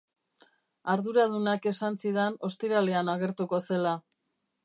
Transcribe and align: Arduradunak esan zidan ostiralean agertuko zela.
Arduradunak 0.93 1.67
esan 1.73 1.99
zidan 2.05 2.39
ostiralean 2.49 3.13
agertuko 3.15 3.63
zela. 3.67 3.95